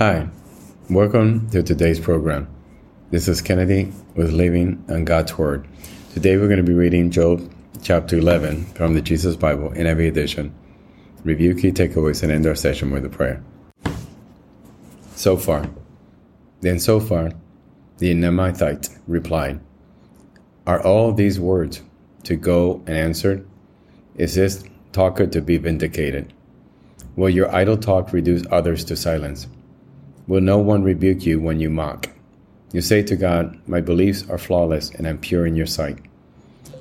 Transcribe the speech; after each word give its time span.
Hi, 0.00 0.26
welcome 0.88 1.50
to 1.50 1.62
today's 1.62 2.00
program. 2.00 2.48
This 3.10 3.28
is 3.28 3.42
Kennedy 3.42 3.92
with 4.14 4.32
Living 4.32 4.82
on 4.88 5.04
God's 5.04 5.36
Word. 5.36 5.68
Today 6.14 6.38
we're 6.38 6.46
going 6.46 6.56
to 6.56 6.62
be 6.62 6.72
reading 6.72 7.10
Job 7.10 7.52
chapter 7.82 8.16
11 8.16 8.64
from 8.72 8.94
the 8.94 9.02
Jesus 9.02 9.36
Bible 9.36 9.68
NIV 9.72 10.08
edition. 10.08 10.54
Review 11.22 11.54
key 11.54 11.70
takeaways 11.70 12.22
and 12.22 12.32
end 12.32 12.46
our 12.46 12.54
session 12.54 12.90
with 12.90 13.04
a 13.04 13.10
prayer. 13.10 13.44
Zophar. 15.16 15.68
Then 16.62 16.78
Zophar, 16.78 17.32
the 17.98 18.14
Naamathite 18.14 18.98
replied, 19.06 19.60
Are 20.66 20.82
all 20.82 21.12
these 21.12 21.38
words 21.38 21.82
to 22.22 22.36
go 22.36 22.82
and 22.86 22.96
answer? 22.96 23.44
Is 24.14 24.34
this 24.34 24.64
talker 24.92 25.26
to 25.26 25.42
be 25.42 25.58
vindicated? 25.58 26.32
Will 27.16 27.28
your 27.28 27.54
idle 27.54 27.76
talk 27.76 28.14
reduce 28.14 28.44
others 28.50 28.82
to 28.84 28.96
silence? 28.96 29.46
Will 30.30 30.40
no 30.40 30.58
one 30.58 30.84
rebuke 30.84 31.26
you 31.26 31.40
when 31.40 31.58
you 31.58 31.70
mock? 31.70 32.08
You 32.72 32.82
say 32.82 33.02
to 33.02 33.16
God, 33.16 33.58
My 33.66 33.80
beliefs 33.80 34.24
are 34.30 34.38
flawless 34.38 34.90
and 34.90 35.08
I'm 35.08 35.18
pure 35.18 35.44
in 35.44 35.56
your 35.56 35.66
sight. 35.66 35.98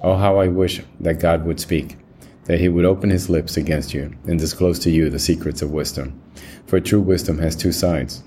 Oh, 0.03 0.17
how 0.17 0.37
I 0.37 0.47
wish 0.49 0.83
that 0.99 1.19
God 1.19 1.47
would 1.47 1.59
speak, 1.59 1.97
that 2.43 2.59
he 2.59 2.69
would 2.69 2.85
open 2.85 3.09
his 3.09 3.27
lips 3.27 3.57
against 3.57 3.91
you 3.91 4.15
and 4.27 4.37
disclose 4.37 4.77
to 4.81 4.91
you 4.91 5.09
the 5.09 5.17
secrets 5.17 5.63
of 5.63 5.71
wisdom. 5.71 6.21
For 6.67 6.79
true 6.79 7.01
wisdom 7.01 7.39
has 7.39 7.55
two 7.55 7.71
sides. 7.71 8.23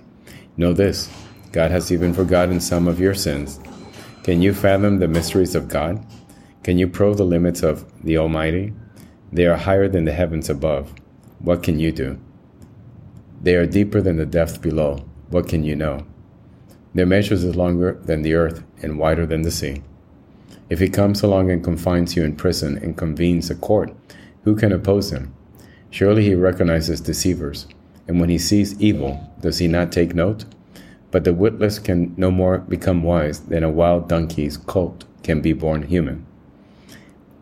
Know 0.57 0.73
this 0.73 1.09
God 1.53 1.71
has 1.71 1.93
even 1.93 2.13
forgotten 2.13 2.59
some 2.59 2.89
of 2.89 2.99
your 2.99 3.15
sins. 3.15 3.61
Can 4.25 4.43
you 4.43 4.53
fathom 4.53 4.99
the 4.99 5.07
mysteries 5.07 5.55
of 5.55 5.69
God? 5.69 6.05
Can 6.65 6.79
you 6.79 6.89
probe 6.89 7.19
the 7.19 7.25
limits 7.25 7.63
of 7.63 7.85
the 8.03 8.19
Almighty? 8.19 8.73
They 9.31 9.47
are 9.47 9.57
higher 9.57 9.87
than 9.87 10.05
the 10.05 10.11
heavens 10.11 10.51
above. 10.51 10.93
What 11.39 11.63
can 11.63 11.79
you 11.79 11.93
do? 11.93 12.19
They 13.41 13.55
are 13.55 13.67
deeper 13.67 14.01
than 14.01 14.17
the 14.17 14.27
depth 14.27 14.61
below. 14.61 15.05
What 15.33 15.49
can 15.49 15.65
you 15.65 15.75
know? 15.75 16.05
Their 16.93 17.07
measures 17.07 17.43
is 17.43 17.57
longer 17.57 17.99
than 18.05 18.21
the 18.21 18.35
earth 18.35 18.63
and 18.83 18.99
wider 18.99 19.25
than 19.25 19.41
the 19.41 19.51
sea. 19.51 19.83
If 20.69 20.79
he 20.79 20.91
comes 20.91 21.23
along 21.23 21.51
and 21.51 21.65
confines 21.65 22.15
you 22.15 22.23
in 22.23 22.37
prison 22.37 22.77
and 22.77 22.99
convenes 22.99 23.49
a 23.49 23.55
court, 23.55 23.95
who 24.45 24.55
can 24.55 24.73
oppose 24.73 25.11
him? 25.11 25.35
Surely 25.89 26.23
he 26.23 26.35
recognizes 26.35 27.01
deceivers, 27.01 27.67
and 28.07 28.21
when 28.21 28.29
he 28.29 28.37
sees 28.37 28.79
evil, 28.79 29.27
does 29.41 29.57
he 29.57 29.69
not 29.69 29.91
take 29.91 30.15
note? 30.15 30.45
But 31.11 31.25
the 31.25 31.33
witless 31.33 31.79
can 31.79 32.13
no 32.19 32.31
more 32.31 32.59
become 32.59 33.03
wise 33.03 33.41
than 33.41 33.65
a 33.65 33.71
wild 33.71 34.11
donkey's 34.11 34.59
colt 34.59 35.07
can 35.23 35.41
be 35.41 35.55
born 35.55 35.85
human. 35.85 36.27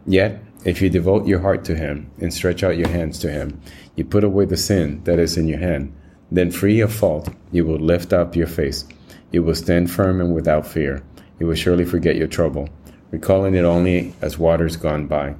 Yet, 0.06 0.40
if 0.64 0.80
you 0.80 0.90
devote 0.90 1.26
your 1.26 1.40
heart 1.40 1.64
to 1.64 1.74
him 1.74 2.08
and 2.20 2.32
stretch 2.32 2.62
out 2.62 2.78
your 2.78 2.88
hands 2.88 3.18
to 3.18 3.32
him, 3.32 3.60
you 3.96 4.04
put 4.04 4.22
away 4.22 4.44
the 4.44 4.56
sin 4.56 5.02
that 5.04 5.18
is 5.18 5.36
in 5.36 5.48
your 5.48 5.58
hand 5.58 5.92
then, 6.30 6.50
free 6.50 6.80
of 6.80 6.92
fault, 6.92 7.28
you 7.50 7.64
will 7.64 7.78
lift 7.78 8.12
up 8.12 8.36
your 8.36 8.46
face. 8.46 8.84
You 9.32 9.42
will 9.42 9.54
stand 9.54 9.90
firm 9.90 10.20
and 10.20 10.34
without 10.34 10.66
fear. 10.66 11.02
You 11.38 11.46
will 11.46 11.56
surely 11.56 11.84
forget 11.84 12.16
your 12.16 12.28
trouble, 12.28 12.68
recalling 13.10 13.54
it 13.54 13.64
only 13.64 14.14
as 14.20 14.38
waters 14.38 14.76
gone 14.76 15.06
by. 15.06 15.34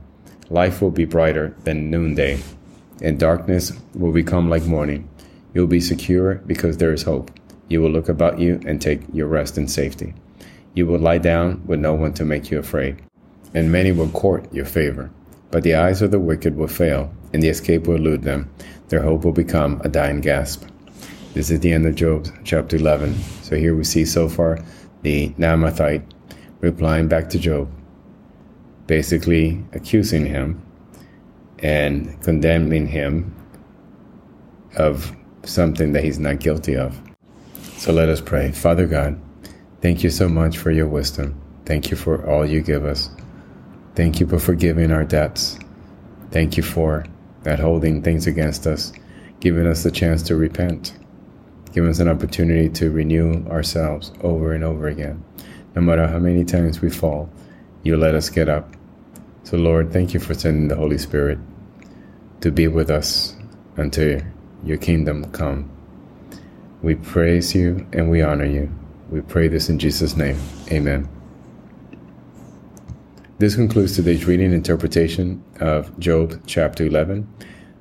Life 0.49 0.83
will 0.83 0.91
be 0.91 1.05
brighter 1.05 1.55
than 1.63 1.91
noonday, 1.91 2.41
and 3.01 3.21
darkness 3.21 3.73
will 3.95 4.13
become 4.13 4.51
like 4.51 4.65
morning. 4.65 5.09
You 5.55 5.61
will 5.61 5.69
be 5.69 5.81
secure 5.81 6.37
because 6.47 6.79
there 6.79 6.93
is 6.93 7.03
hope. 7.03 7.31
You 7.69 7.81
will 7.81 7.91
look 7.91 8.09
about 8.09 8.41
you 8.41 8.61
and 8.67 8.81
take 8.81 9.03
your 9.13 9.29
rest 9.29 9.59
in 9.59 9.69
safety. 9.69 10.15
You 10.75 10.87
will 10.87 10.99
lie 10.99 11.19
down 11.19 11.63
with 11.67 11.79
no 11.79 11.95
one 11.95 12.15
to 12.15 12.25
make 12.25 12.51
you 12.51 12.59
afraid, 12.59 13.01
and 13.55 13.71
many 13.71 13.93
will 13.93 14.09
court 14.09 14.53
your 14.53 14.65
favor. 14.67 15.11
But 15.53 15.63
the 15.63 15.75
eyes 15.75 16.03
of 16.03 16.11
the 16.11 16.21
wicked 16.21 16.57
will 16.57 16.69
fail, 16.69 17.13
and 17.33 17.43
the 17.43 17.49
escape 17.49 17.87
will 17.87 17.97
elude 17.97 18.23
them. 18.23 18.51
Their 18.89 19.03
hope 19.03 19.25
will 19.25 19.33
become 19.33 19.81
a 19.85 19.89
dying 19.89 20.21
gasp. 20.21 20.70
This 21.33 21.49
is 21.53 21.61
the 21.61 21.73
end 21.73 21.87
of 21.87 21.95
Job 21.95 22.27
chapter 22.43 22.75
11. 22.75 23.15
So 23.43 23.55
here 23.55 23.77
we 23.77 23.85
see 23.85 24.05
Zophar 24.05 24.59
the 25.03 25.29
Naamathite 25.39 26.03
replying 26.61 27.07
back 27.07 27.29
to 27.31 27.39
Job, 27.39 27.71
basically 28.89 29.65
accusing 29.73 30.27
him 30.27 30.61
and 31.61 32.21
condemning 32.25 32.89
him 32.89 33.33
of 34.77 35.15
something 35.45 35.93
that 35.93 36.03
he's 36.03 36.19
not 36.19 36.41
guilty 36.41 36.77
of. 36.77 37.01
So 37.77 37.93
let 37.93 38.09
us 38.09 38.21
pray. 38.21 38.51
Father 38.51 38.89
God, 38.89 39.17
thank 39.83 40.03
you 40.03 40.11
so 40.11 40.29
much 40.29 40.59
for 40.59 40.73
your 40.73 40.89
wisdom. 40.89 41.41
Thank 41.65 41.93
you 41.93 41.97
for 41.97 42.29
all 42.29 42.45
you 42.45 42.61
give 42.61 42.85
us. 42.85 43.09
Thank 43.95 44.19
you 44.19 44.27
for 44.27 44.41
forgiving 44.41 44.91
our 44.91 45.05
debts. 45.05 45.61
Thank 46.33 46.57
you 46.57 46.65
for 46.65 47.05
not 47.45 47.61
holding 47.61 48.03
things 48.03 48.27
against 48.27 48.67
us, 48.67 48.93
giving 49.39 49.69
us 49.69 49.85
the 49.85 49.93
chance 49.93 50.25
to 50.25 50.35
repent. 50.35 50.97
Give 51.73 51.85
us 51.85 52.01
an 52.01 52.09
opportunity 52.09 52.69
to 52.71 52.91
renew 52.91 53.47
ourselves 53.47 54.13
over 54.23 54.53
and 54.53 54.65
over 54.65 54.89
again. 54.89 55.25
No 55.75 55.83
matter 55.83 56.07
how 56.07 56.19
many 56.19 56.45
times 56.45 56.81
we 56.81 56.91
fall, 56.91 57.31
you 57.85 57.97
let 57.97 58.15
us 58.15 58.29
get 58.29 58.49
up. 58.49 58.75
So, 59.45 59.57
Lord, 59.57 59.93
thank 59.93 60.13
you 60.13 60.21
for 60.21 60.35
sending 60.35 60.69
the 60.69 60.77
Holy 60.77 60.99
Spirit 60.99 61.39
to 62.41 62.51
be 62.51 62.67
with 62.69 62.91
us 62.91 63.37
until 63.77 64.21
your 64.65 64.79
kingdom 64.79 65.25
come. 65.33 65.71
We 66.83 66.97
praise 66.97 67.55
you 67.55 67.87
and 67.93 68.11
we 68.11 68.23
honor 68.23 68.45
you. 68.45 68.73
We 69.11 69.21
pray 69.21 69.49
this 69.49 69.69
in 69.69 69.79
Jesus' 69.79 70.17
name. 70.17 70.39
Amen. 70.71 71.09
This 73.39 73.55
concludes 73.55 73.97
today's 73.97 74.27
reading 74.27 74.47
and 74.47 74.55
interpretation 74.55 75.43
of 75.61 75.99
Job 75.99 76.43
chapter 76.47 76.85
11. 76.85 77.27